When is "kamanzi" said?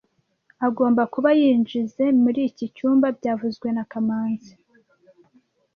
3.91-4.53